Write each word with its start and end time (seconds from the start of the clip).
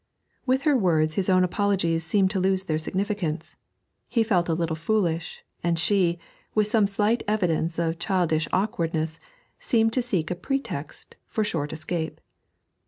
With 0.47 0.63
her 0.63 0.75
words 0.75 1.13
his 1.13 1.29
own 1.29 1.43
apologies 1.43 2.03
seemed 2.03 2.31
to 2.31 2.39
lose 2.39 2.63
their 2.63 2.79
significance; 2.79 3.55
he 4.07 4.23
felt 4.23 4.49
a 4.49 4.55
little 4.55 4.75
foolish, 4.75 5.43
and 5.63 5.77
she, 5.77 6.17
with 6.55 6.65
some 6.65 6.87
slight 6.87 7.21
evidence 7.27 7.77
of 7.77 7.99
childish 7.99 8.47
awkwardness, 8.51 9.19
seemed 9.59 9.93
to 9.93 10.01
seek 10.01 10.31
a 10.31 10.35
pretext 10.35 11.17
for 11.27 11.43
short 11.43 11.71
escape. 11.71 12.19